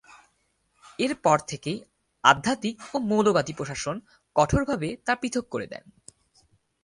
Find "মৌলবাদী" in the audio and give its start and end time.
3.01-3.53